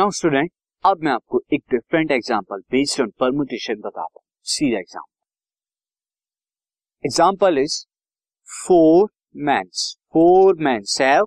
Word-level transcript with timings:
Now 0.00 0.10
student 0.10 0.50
अब 0.84 1.02
मैं 1.04 1.10
आपको 1.12 1.40
एक 1.52 1.62
different 1.70 2.10
example 2.12 2.60
based 2.70 3.00
on 3.00 3.10
permutation 3.20 3.74
बताता 3.74 4.02
हूँ. 4.02 4.22
See 4.42 4.66
example 4.74 5.08
example 7.04 7.58
is 7.58 7.74
four 8.48 9.10
mans 9.48 9.82
four 10.12 10.54
mans 10.58 11.00
have 11.02 11.24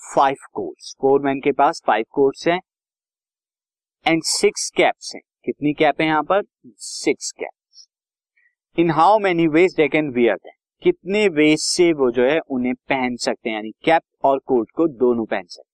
five 0.00 0.36
coats 0.52 0.94
four 1.00 1.22
man 1.22 1.40
के 1.40 1.52
पास 1.52 1.82
फाइव 1.86 2.04
कोर्स 2.10 2.46
हैं 2.48 2.60
एंड 4.06 4.22
सिक्स 4.24 4.70
कैप्स 4.76 5.14
हैं. 5.14 5.22
कितनी 5.44 5.72
कैप 5.72 6.00
है 6.00 6.06
यहाँ 6.06 6.22
पर? 6.22 6.42
Six 6.76 7.32
caps 7.32 7.88
in 8.78 8.90
how 8.90 9.18
many 9.18 9.46
ways 9.48 9.74
they 9.74 9.88
can 9.88 10.10
wear 10.10 10.36
them 10.36 10.58
कितने 10.82 11.26
वेज 11.40 11.58
से 11.60 11.92
वो 11.92 12.10
जो 12.10 12.30
है 12.30 12.38
उन्हें 12.40 12.74
पहन 12.74 13.16
सकते 13.16 13.50
हैं? 13.50 13.56
यानी 13.56 13.72
कैप 13.84 14.02
और 14.24 14.38
कोट 14.38 14.70
को 14.70 14.88
दोनों 14.88 15.26
पहन 15.26 15.46
सकते 15.46 15.60
हैं. 15.60 15.71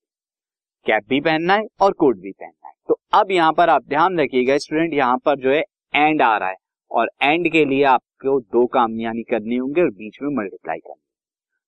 कैप 0.91 1.05
भी 1.09 1.21
पहनना 1.21 1.55
है 1.55 1.67
और 1.81 1.93
कोट 1.95 2.17
भी 2.17 2.33
पहनना 2.33 2.69
है। 2.69 2.75
तो 2.89 2.99
अब 3.13 3.31
यहाँ 3.31 3.53
पर 3.53 3.69
आप 3.69 3.85
ध्यान 3.89 4.21
रखिएगा 4.21 4.59
स्टूडेंट 4.59 4.95
यहाँ 4.95 5.19
पर 5.19 5.39
जो 5.39 5.51
है 5.51 5.61
एंड 5.95 6.23
आ 6.23 6.37
रहा 6.37 6.49
है 6.49 6.57
और 6.91 7.11
एंड 7.23 7.51
के 7.53 7.65
लिए 7.65 7.83
आपको 7.85 8.39
दो 8.43 8.67
काम 8.67 9.01
यानी 9.01 9.23
करने 9.23 9.57
होंगे 9.57 9.83
और 9.83 9.91
बीच 9.93 10.19
में 10.23 10.29
मल्टीप्लाई 10.37 10.79
करना 10.79 11.03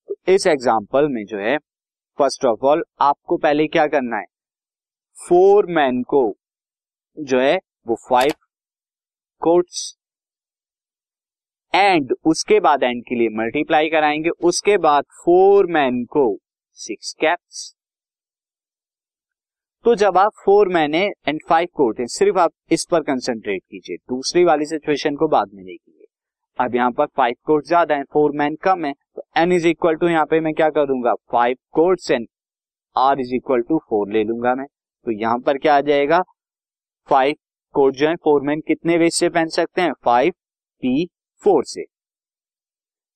तो 0.09 0.33
इस 0.35 0.47
एग्ज़ाम्पल 0.47 1.09
में 1.09 1.25
जो 1.25 1.39
है 1.39 1.57
फ़र्स्ट 2.19 2.45
ऑफ़ 2.45 2.65
ऑल 2.67 2.83
आपको 3.01 3.37
पहले 3.37 3.67
क्या 3.67 3.87
करना 3.87 4.17
है? 4.17 4.25
फोर 5.19 5.67
मैन 5.67 6.03
को 6.03 6.23
जो 7.19 7.41
है, 7.41 7.57
वो 7.87 7.97
फाइव 8.09 8.33
कोट्स 9.43 9.97
एंड 11.75 12.13
उसके 12.25 12.61
बाद 12.61 12.83
एंड 12.83 13.03
के 13.05 13.15
लिए 13.15 13.29
मल्टीप्लाई 13.33 13.89
कराएँगे। 13.89 14.31
उसके 14.43 14.77
बाद 14.79 15.05
फोर 15.25 15.67
मैन 15.67 16.05
को 16.05 16.25
सिक्स 16.79 17.13
कैप्स 17.21 17.75
तो 19.85 19.95
जब 19.95 20.17
आप 20.19 20.33
four 20.37 20.69
man 20.69 20.95
and 20.95 21.39
five 21.49 21.69
coat 21.75 22.01
है, 22.01 22.07
सिर्फ़ 22.07 22.39
आप 22.39 22.51
इस 22.73 22.85
पर 22.87 23.03
कंसंट्रेट 23.03 23.63
कीजिए। 23.63 23.97
दूसरी 24.09 24.43
वाली 24.45 24.65
सिचुएशन 24.67 25.15
को 25.17 25.29
बाद 25.29 25.51
में 25.55 25.65
देखिए। 25.65 26.07
अब 26.59 26.75
यहाँ 26.75 26.91
पर 26.91 27.07
फाइव 27.09 27.35
कोट 27.47 27.65
ज़्यादा 27.67 27.95
है 27.95 28.03
फोर 28.13 28.33
मैन 28.37 28.57
कम 28.63 28.85
है 28.85 28.93
तो 28.93 29.23
एन 29.37 29.53
इज़ 29.53 29.67
इक्वल 29.69 29.95
टू 29.97 30.09
यहाँ 30.09 30.25
पे 30.31 30.41
मैं 30.41 30.53
क्या 30.55 30.69
करूँगा? 30.71 31.15
Five 31.33 31.57
coats 31.73 32.11
and 32.11 32.27
r 32.97 33.21
is 33.21 33.35
equal 33.35 33.63
to 33.69 33.79
four 33.81 34.11
ले 34.13 34.25
लूँगा 34.25 34.55
मैं। 34.55 34.67
तो 34.67 35.11
यहाँ 35.13 35.39
पर 35.39 35.59
क्या 35.59 35.77
आ 35.77 35.81
जाएगा? 35.83 36.21
फाइव 37.09 37.35
कोट 37.75 37.95
जो 37.95 38.09
है 38.09 38.15
फोर 38.17 38.43
मैन 38.43 38.61
कितने 38.67 38.97
वेज 38.99 39.13
से 39.13 39.29
पहन 39.29 39.49
सकते 39.51 39.83
हैं? 39.83 39.93
फाइव 40.05 40.33
पी 40.83 41.07
फोर 41.43 41.65
से। 41.67 41.85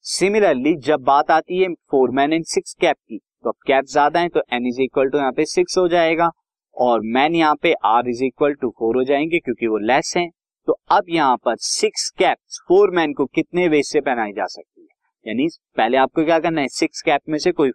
सिमिलरली 0.05 0.75
जब 0.79 1.03
बात 1.03 1.31
आती 1.31 1.61
है 1.61 1.69
four 1.91 2.11
man 2.13 2.33
and 2.33 2.45
six 2.47 2.75
cap 2.81 2.97
की 2.99 3.19
तो 3.19 3.49
अब 3.51 3.55
कैप 3.67 3.85
ज़्यादा 3.87 4.21
है 4.21 4.29
तो 4.29 4.43
एन 4.53 4.67
इज़ 4.69 4.81
इक्वल 4.83 5.11
टू 5.11 5.19
यहाँ 5.19 5.33
पे 5.33 5.45
सिक्स 5.47 5.79
हो 5.79 5.87
जाएगा। 5.89 6.31
और 6.77 7.01
मैन 7.05 7.35
यहाँ 7.35 7.55
पे 7.63 7.73
r 7.85 8.09
is 8.09 8.25
equal 8.25 8.55
to 8.55 8.71
four 8.71 8.97
हो 8.97 9.05
जाएँगे 9.05 9.39
क्योंकि 9.39 9.67
वो 9.67 9.79
लेस 9.79 10.15
हैं। 10.17 10.31
तो 10.67 10.79
अब 10.91 11.05
यहाँ 11.09 11.37
पर 11.37 11.57
सिक्स 11.57 12.09
कैप्स 12.19 12.61
फोर 12.69 12.91
मैन 12.91 13.13
को 13.13 13.27
कितने 13.27 13.69
वेज 13.69 13.87
से 13.87 14.01
पहनाई 14.01 14.33
जा 14.33 14.47
सकती 14.47 14.81
है? 14.81 14.87
यानी 15.29 15.49
पहले 15.77 15.97
आपको 15.97 16.25
क्या 16.25 16.39
करना 16.39 16.61
है? 16.61 16.69
सिक्स 16.69 17.03
कैप 17.03 17.21
में 17.29 17.39
से 17.39 17.53
कोई 17.53 17.71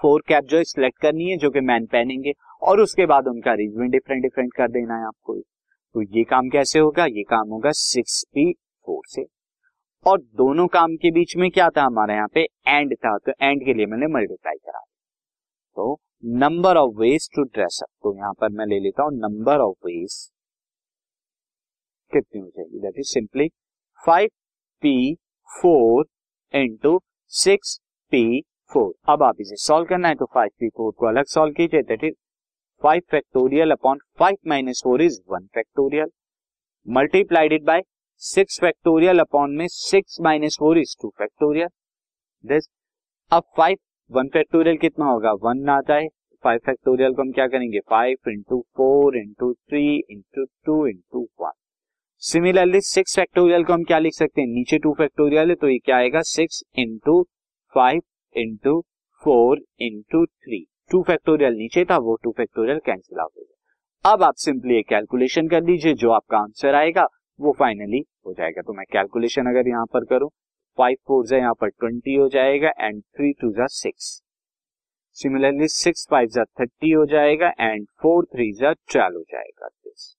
फोर 0.00 0.22
कैप 0.28 0.44
जो 0.44 0.56
है 0.56 0.64
सिलेक्ट 0.64 0.98
करनी 0.98 1.30
है, 1.30 1.36
जो 1.36 1.50
कि 1.50 1.60
मैन 1.60 1.86
पहनेंगे 1.86 2.32
और 2.62 2.80
उसके 2.80 3.06
बाद 3.06 3.26
उनका 3.26 3.50
अरेंजमेंट 3.52 3.92
डिफरेंट 3.92 4.22
डिफरेंट 4.22 4.52
कर 4.54 4.68
देना 4.68 4.98
है 4.98 5.06
आपको। 5.06 5.38
तो 5.94 6.02
ये 6.02 6.24
काम 6.24 6.48
कैसे 6.48 6.78
होगा? 6.78 7.06
ये 7.06 7.22
काम 7.22 7.48
होगा 7.48 7.70
सिक्स 7.72 8.24
पी 8.34 8.52
फोर 8.86 9.02
से। 9.06 9.24
और 10.06 10.20
दोनों 10.20 10.66
काम 10.66 10.96
के 10.96 11.10
बीच 11.10 11.36
में 11.36 11.50
क्या 11.50 11.68
था? 11.70 11.82
हमारे 11.82 12.14
यहाँ 12.14 12.28
पे 12.34 12.46
एंड 12.68 12.94
था। 12.94 13.16
तो 13.18 13.32
एंड 13.42 13.64
के 13.64 13.74
लिए 13.74 13.86
मैंने 13.86 14.06
मल्टीप्लाई 14.06 14.56
करा 14.56 14.78
तो 15.76 16.00
number 16.24 16.76
of 16.76 16.92
ways 16.98 17.28
to 17.34 17.42
dress 17.44 17.78
up 17.82 17.88
तो 18.02 18.14
यहाँ 18.16 18.32
पर 18.40 18.48
मैं 18.50 18.66
ले 18.66 18.78
लेता 18.80 19.02
हूँ 19.02 19.12
नंबर 19.14 19.60
ऑफ़ 19.60 19.86
वेज 19.86 20.14
कितनी 22.12 22.40
हो 22.40 22.48
जाएगी? 22.48 22.78
That 22.80 22.98
is 22.98 23.08
simply 23.08 23.48
five 24.02 24.28
P 24.82 25.14
four 25.50 26.06
into 26.54 26.98
six 27.32 27.78
P 28.12 28.40
four 28.70 28.92
अब 29.08 29.22
आप 29.22 29.40
इसे 29.40 29.56
सॉल्व 29.56 29.86
करना 29.88 30.08
है 30.08 30.14
तो 30.14 30.26
फाइव 30.34 30.50
पी 30.60 30.68
फोर 30.68 30.92
को 30.98 31.06
अलग 31.06 31.26
सॉल्व 31.26 31.52
कीजिए. 31.54 31.82
That 31.82 32.04
is 32.04 32.14
five 32.82 33.02
factorial 33.10 33.70
upon 33.72 33.98
five 34.18 34.36
minus 34.48 34.80
four 34.84 35.02
is 35.02 35.20
one 35.30 35.46
factorial 35.54 36.10
multiplied 36.86 37.64
by 37.64 37.82
six 38.22 38.60
factorial 38.60 39.18
upon 39.20 39.56
में 39.56 39.66
six 39.70 40.20
minus 40.22 40.56
four 40.60 40.78
is 40.78 40.96
two 41.02 41.12
factorial 41.18 41.68
this 42.44 42.68
अब 43.32 43.42
फाइव 43.56 43.76
वन 44.10 44.28
फैक्टोरियल 44.28 44.76
कितना 44.76 45.06
होगा? 45.06 45.32
वन 45.42 45.68
आता 45.70 45.94
है 45.94 46.08
five 46.44 46.58
factorial 46.66 47.14
को 47.14 47.22
हम 47.22 47.30
क्या 47.32 47.46
करेंगे? 47.46 47.78
Five 47.80 48.30
into 48.30 48.60
four 48.76 49.16
into 49.16 49.52
three 49.52 49.86
into 50.00 50.44
two 50.66 50.86
into 50.86 51.26
one 51.40 51.52
similarly 52.22 52.80
six 52.80 53.16
factorial 53.16 53.64
को 53.64 53.72
हम 53.72 53.84
क्या 53.84 53.98
लिख 53.98 54.14
सकते 54.14 54.40
हैं? 54.40 54.48
नीचे 54.48 54.78
टू 54.78 54.92
फैक्टोरियल 54.92 55.48
है 55.50 55.54
तो 55.54 55.68
ये 55.68 55.78
क्या 55.78 55.96
आएगा? 55.96 56.22
Six 56.22 56.62
into 56.78 57.22
five 57.74 58.02
into 58.36 58.80
four 59.22 59.62
into 59.80 60.24
three 60.26 60.64
two 60.90 61.02
factorial 61.02 61.54
नीचे 61.54 61.84
था, 61.84 61.96
वो 61.98 62.18
टू 62.22 62.30
फैक्टोरियल 62.30 62.78
कैंसिल 62.86 63.18
आउट 63.18 63.30
हो 63.36 63.42
गया। 63.42 64.12
अब 64.12 64.22
आप 64.22 64.34
सिंपली 64.36 64.78
एक 64.78 64.88
कैलकुलेशन 64.88 65.48
कर 65.48 65.62
लीजिए 65.62 65.94
जो 65.94 66.10
आपका 66.10 66.38
आंसर 66.38 66.74
आएगा, 66.74 67.06
वो 67.40 67.52
फाइनली 67.58 68.04
हो 68.26 68.32
जाएगा। 68.32 68.62
तो 68.62 68.72
मैं 68.72 68.84
कैलकुलेशन 68.92 69.46
अगर 69.48 69.68
यहाँ 69.68 69.86
पर 69.86 70.04
करूँ 70.04 70.30
फाइव 70.78 70.96
फोर 71.06 71.26
जा 71.26 71.36
यहाँ 71.36 71.54
पर 71.60 71.68
ट्वेंटी 71.70 72.14
हो 72.14 72.28
जाएगा 72.28 72.72
एंड 72.78 73.02
थ्री 73.02 73.32
टू 73.40 73.50
जा 73.52 73.66
सिक्स 73.72 74.20
सिमिलरली 75.16 75.68
सिक्स 75.68 76.06
फाइव 76.10 76.28
जा 76.34 76.44
थर्टी 76.60 76.90
हो 76.90 77.04
जाएगा 77.06 77.48
एंड 77.60 77.86
फोर 78.02 78.24
थ्री 78.24 78.52
जा 78.52 78.72
ट्वेल्व 78.72 79.16
हो 79.16 79.22
जाएगा। 79.32 79.68
दिस 79.68 80.14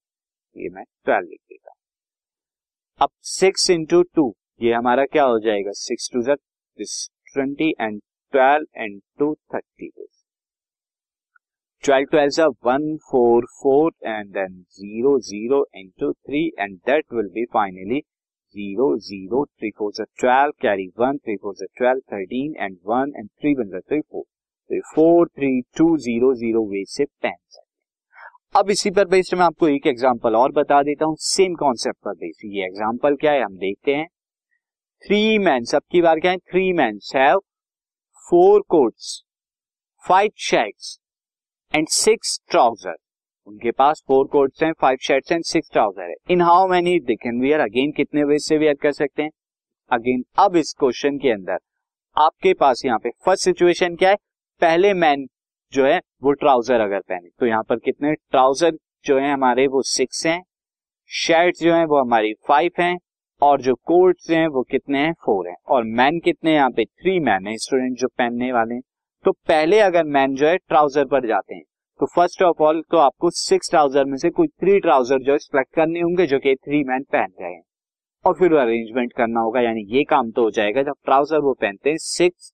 ये 0.55 0.69
मैं 0.69 0.83
ट्वेल्व 1.05 1.27
लिख 1.29 1.39
देगा 1.49 1.73
अब 3.01 3.09
सिक्स 3.29 3.69
इंटू 3.69 4.01
टू 4.16 4.33
ये 4.61 4.73
हमारा 4.73 5.05
क्या 5.05 5.23
हो 5.23 5.39
जाएगा? 5.39 5.71
सिक्स 5.75 6.09
टू 6.13 6.21
जा 6.23 6.35
twenty 6.35 7.69
and 7.81 8.01
twelve 8.33 8.81
and 8.81 9.01
two 9.19 9.33
thirty 9.53 9.89
twelve 11.83 12.05
twelve 12.11 12.29
जा 12.31 12.45
one 12.66 12.95
four 13.09 13.45
four 13.61 13.91
and 14.05 14.29
then 14.33 14.53
zero 14.77 15.17
zero 15.22 15.66
into 15.75 16.11
three 16.13 16.45
and 16.59 16.77
that 16.85 17.13
will 17.13 17.27
be 17.33 17.45
finally 17.53 18.01
zero 18.55 18.95
zero 19.05 19.45
three 19.45 19.69
four 19.77 19.91
से 19.93 20.03
twelve 20.19 20.51
carry 20.61 20.88
one 20.99 21.17
three 21.17 21.35
four 21.35 21.55
से 21.55 21.66
twelve 21.77 21.99
thirteen 22.13 22.55
and 22.59 22.77
one 22.88 23.13
and 23.17 23.29
three 23.29 23.53
one 23.53 23.79
three 23.79 23.99
four 24.01 24.23
तो 24.69 24.79
four 24.95 25.27
three 25.27 25.61
two 25.77 25.97
zero 25.97 26.33
zero 26.35 26.66
way 26.69 26.83
से 26.88 27.05
pen 27.05 27.35
अब 28.55 28.69
इसी 28.69 28.89
पर 28.91 29.07
based 29.07 29.33
मैं 29.38 29.45
आपको 29.45 29.67
एक 29.67 29.88
एग्जांपल 29.88 30.35
और 30.35 30.51
बता 30.51 30.81
देता 30.83 31.05
हूँ 31.05 31.16
सेम 31.19 31.55
कॉन्सेप्ट 31.55 31.97
पर 32.05 32.13
बेस्ड 32.16 32.45
ये 32.55 32.66
एग्जांपल 32.66 33.16
क्या 33.16 33.31
है? 33.31 33.41
हम 33.43 33.55
देखते 33.57 33.95
हैं। 33.95 34.07
थ्री 35.03 35.37
मैन 35.39 35.63
सबकी 35.72 36.01
बार 36.01 36.19
क्या 36.19 36.31
है? 36.31 36.37
Three 36.37 36.72
man 36.73 36.99
have 37.16 37.39
four 38.27 38.61
coats 38.69 39.23
five 40.05 40.31
shirts 40.37 40.97
and 41.73 41.87
six 41.87 42.39
trouser 42.49 42.95
उनके 43.47 43.72
पास 43.72 44.03
फोर 44.07 44.25
कोट्स 44.28 44.63
हैं 44.63 44.72
five 44.73 44.97
shirts 45.01 45.31
and 45.31 45.44
six 45.44 45.69
trouser 45.72 46.09
है। 46.09 46.16
In 46.29 46.41
how 46.41 46.67
many 46.67 47.00
they 47.00 47.16
can 47.16 47.41
wear 47.41 47.59
again 47.59 47.91
कितने 47.91 48.23
वेज 48.23 48.41
से 48.41 48.57
वियर 48.57 48.75
कर 48.81 48.91
सकते 48.94 49.23
हैं? 49.23 49.31
अगेन 49.91 50.23
अब 50.39 50.56
इस 50.56 50.73
क्वेश्चन 50.79 51.17
के 51.17 51.31
अंदर, 51.31 51.57
आपके 52.17 52.53
पास 52.53 52.81
यहाँ 52.85 53.00
पे 53.00 53.09
फ़र्स्ट 53.25 53.44
सिचुएशन 53.44 53.95
क्या 53.95 54.09
है? 54.09 54.16
पहले 54.61 54.94
मैन 54.95 55.28
जो 55.73 55.85
है, 55.85 56.00
वो 56.23 56.31
ट्राउज़र 56.34 56.79
अगर 56.79 57.00
पहने 57.00 57.29
तो 57.39 57.45
यहाँ 57.45 57.63
पर 57.63 57.79
कितने 57.79 58.13
ट्राउज़र 58.13 58.78
जो 59.05 59.17
है 59.19 59.31
हमारे, 59.34 59.67
वो 59.67 59.81
सिक्स 59.81 60.25
हैं। 60.25 60.41
शर्ट 61.11 61.57
जो 61.57 61.73
है, 61.73 61.85
वो 61.85 62.00
हमारी 62.00 62.34
फाइव 62.47 62.72
हैं। 62.79 62.97
और 63.41 63.61
जो 63.61 63.73
कोट्स 63.75 64.29
हैं, 64.31 64.47
वो 64.47 64.61
कितने 64.63 65.00
हैं? 65.00 65.13
फोर 65.25 65.47
हैं। 65.47 65.55
और 65.67 65.84
मैन 65.84 66.19
कितने 66.19 66.53
यहाँ 66.53 66.69
पे 66.69 66.85
थ्री 66.85 67.19
मैन 67.19 67.47
है 67.47 67.55
स्टूडेंट 67.57 67.97
जो 67.97 68.07
पहनने 68.07 68.51
वाले 68.51 68.75
हैं। 68.75 68.81
तो 69.25 69.31
पहले 69.47 69.79
अगर 69.79 70.03
मैन 70.05 70.35
जो 70.35 70.47
है 70.47 70.58
ट्राउज़र 70.58 71.05
पर 71.05 71.28
जाते 71.28 71.55
हैं 71.55 71.64
तो 71.99 72.05
फ़र्स्ट 72.05 72.41
ऑफ़ 72.43 72.61
ऑल 72.63 72.81
तो 72.91 72.97
आपको 72.97 73.29
सिक्स 73.31 73.69
ट्राउज़र 73.69 74.05
में 74.05 74.17
से 74.17 74.29
कोई 74.29 74.47
थ्री 74.49 74.79
ट्राउज़र 74.79 75.19
जो 75.23 75.37
सिलेक्ट 75.37 75.75
करने 75.75 75.99
होंगे, 75.99 76.25
जो 76.27 76.39
कि 76.39 76.55
थ्री 76.55 76.83
मैन 76.83 77.03
पहन 77.03 77.31
रहे 77.41 77.51
हैं। 77.51 77.61
और 78.25 78.33
फिर 78.33 78.53
अरेंजमेंट 78.55 79.13
करना 79.13 79.39
होगा, 79.39 79.61
यानी 79.61 79.83
ये 79.89 80.03
काम 80.03 80.31
तो 80.31 80.43
हो 80.43 80.51
जाएगा 80.51 80.83
जब 80.83 80.93
ट्राउज़र 81.05 81.39
वो 81.39 81.53
पहनते 81.53 81.89
हैं 81.89 81.97
सिक्स 81.99 82.51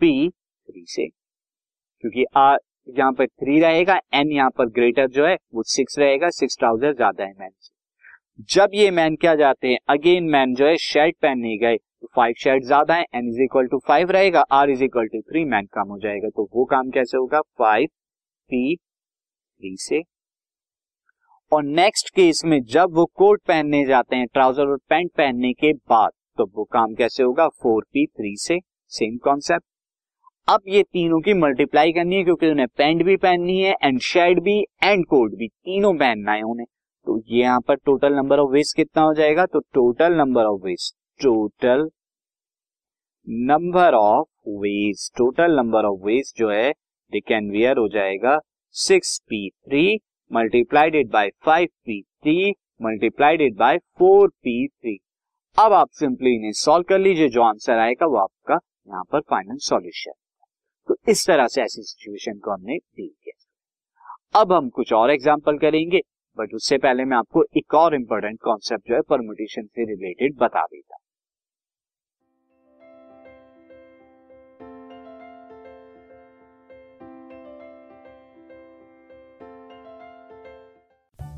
पी 0.00 0.28
थ्री 0.28 0.84
से। 0.88 1.06
क्योंकि 1.08 2.24
आर 2.36 2.58
यहाँ 2.88 3.12
पर 3.12 3.26
थ्री 3.26 3.58
रहेगा 3.60 3.98
एन 4.14 4.32
यहाँ 4.32 4.50
पर 4.50 4.68
ग्रेटर 4.70 5.08
जो 5.08 5.26
है, 5.26 5.36
वो 5.54 5.62
सिक्स 5.64 5.98
रहेगा 5.98 6.30
सिक्स 6.30 6.58
ट्राउज़र 6.58 6.94
ज़्यादा 6.94 7.24
है 7.24 7.32
मैन 7.40 7.50
से। 7.50 7.76
जब 8.50 8.74
ये 8.74 8.90
मैन 8.90 9.16
क्या 9.16 9.34
जाते 9.34 9.68
हैं 9.68 9.78
अगेन 9.88 10.24
मैन 10.30 10.54
जो 10.54 10.66
है 10.66 10.76
शर्ट 10.78 11.16
पहनने 11.22 11.56
गए 11.58 11.76
तो 11.76 12.08
फाइव 12.16 12.34
शर्ट 12.38 12.64
ज़्यादा 12.64 12.94
है 12.94 13.04
n 13.14 13.28
is 13.28 13.40
equal 13.42 13.66
to 13.66 13.78
five 13.78 14.10
रहेगा 14.10 14.40
r 14.52 14.70
is 14.70 14.84
equal 14.84 15.06
to 15.06 15.20
three 15.22 15.44
man 15.46 15.66
कम 15.72 15.88
हो 15.88 15.98
जाएगा 15.98 16.28
तो 16.28 16.48
वो 16.54 16.64
काम 16.66 16.90
कैसे 16.90 17.16
होगा 17.16 17.40
फाइव 17.58 17.88
पी 18.50 18.76
थ्री 18.76 19.76
से। 19.78 20.02
और 21.52 21.62
नेक्स्ट 21.64 22.08
केस 22.10 22.42
में 22.44 22.60
जब 22.64 22.94
वो 22.94 23.04
कोट 23.14 23.40
पहनने 23.48 23.84
जाते 23.86 24.16
हैं 24.16 24.26
ट्राउज़र 24.26 24.66
और 24.66 24.78
पैंट 24.88 25.10
पहनने 25.16 25.52
के 25.52 25.72
बाद 25.72 26.10
तो 26.38 26.44
वो 26.46 26.64
काम 26.64 26.94
कैसे 26.94 27.22
होगा? 27.22 27.48
फोर 27.48 27.84
पी 27.84 28.06
थ्री 28.06 28.36
से। 28.38 28.58
सेम 28.92 29.16
कॉन्सेप्ट 29.18 29.64
अब 30.48 30.62
ये 30.68 30.82
तीनों 30.82 31.20
की 31.20 31.32
मल्टीप्लाई 31.34 31.92
करनी 31.92 32.16
है, 32.16 32.24
क्योंकि 32.24 32.50
उन्हें 32.50 32.66
पैंट 32.68 33.02
भी 33.04 33.16
पहननी 33.16 33.58
है 33.60 33.74
एंड 33.82 34.00
शर्ट 34.02 34.38
भी 34.42 34.58
एंड 34.84 35.04
कोट 35.06 35.34
भी, 35.34 35.48
तीनों 35.48 35.92
पहनना 35.96 36.32
है 36.32 36.42
उन्हें। 36.42 36.66
तो 37.06 37.18
ये 37.20 37.40
यहाँ 37.40 37.60
पर 37.60 37.76
टोटल 37.76 38.14
नंबर 38.14 38.38
ऑफ़ 38.38 38.50
वेस्ट 38.52 38.76
कितना 38.76 39.02
हो 39.02 39.14
जाएगा? 39.14 39.46
तो 39.46 39.60
total 39.60 40.14
number 40.14 40.44
of 40.44 40.60
ways 40.64 40.94
total 41.20 41.88
number 43.46 43.94
of 43.94 44.28
ways 44.60 45.12
total 45.18 45.56
number 45.56 45.84
of 45.84 46.04
ways 46.04 46.38
जो 46.38 46.50
है 46.50 46.72
दे 47.12 47.20
कैन 47.20 47.50
वियर 47.50 47.78
हो 47.78 47.88
जाएगा 47.88 48.38
six 48.76 49.18
P 49.28 49.48
three 49.50 49.98
multiplied 50.30 51.10
by 51.10 51.28
five 51.44 51.68
P 51.86 52.00
three 52.02 52.50
multiplied 52.82 53.56
by 53.58 53.78
four 53.98 54.28
P 54.28 54.66
three 54.68 54.98
अब 55.58 55.72
आप 55.72 55.88
सिंपली 55.92 56.34
इन्हें 56.36 56.52
सॉल्व 56.54 56.84
कर 56.88 56.98
लीजिए, 56.98 57.28
जो 57.28 57.42
आंसर 57.42 57.78
आएगा 57.78 58.06
वो 58.06 58.16
आपका 58.18 58.54
यहाँ 58.54 59.04
पर 59.12 59.20
फाइनल 59.30 59.56
सॉल्यूशन 59.62 60.12
तो 60.88 60.96
इस 61.08 61.26
तरह 61.26 61.46
से 61.46 61.62
ऐसी 61.62 61.82
सिचुएशन 61.82 62.38
को 62.38 62.50
हमने 62.50 62.76
डील 62.76 63.08
किया। 63.08 64.40
अब 64.40 64.52
हम 64.52 64.68
कुछ 64.70 64.92
और 64.92 65.10
एग्ज़ाम्पल 65.10 65.58
करेंगे 65.58 66.00
बट 66.38 66.54
उससे 66.54 66.78
पहले 66.78 67.04
मैं 67.04 67.16
आपको 67.16 67.44
एक 67.56 67.74
और 67.74 67.94
इंपॉर्टेंट 67.94 68.38
कॉन्सेप्ट 68.42 68.88
जो 68.88 68.94
है 68.94 69.00
परमुटेशन 69.08 69.66
से 69.66 69.84
रिलेटेड 69.86 70.36
बता 70.40 70.64
देता 70.64 70.97